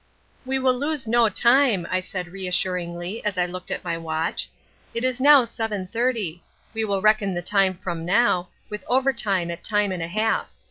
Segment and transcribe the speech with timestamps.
[0.47, 4.49] "'We will lose no time' I said reassuringly, as I looked at my watch.
[4.95, 6.43] 'It is now seven thirty.
[6.73, 10.47] We will reckon the time from now, with overtime at time and a half.